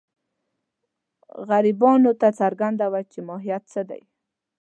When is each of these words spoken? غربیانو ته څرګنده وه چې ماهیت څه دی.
غربیانو 1.47 2.11
ته 2.21 2.27
څرګنده 2.39 2.85
وه 2.91 3.01
چې 3.11 3.19
ماهیت 3.27 3.63
څه 3.73 3.81
دی. 3.89 4.01